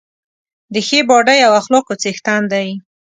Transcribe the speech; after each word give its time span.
د 0.73 0.75
ښې 0.87 0.99
باډۍ 1.09 1.39
او 1.47 1.51
اخلاقو 1.61 1.93
څښتن 2.01 2.41
دی. 2.53 2.67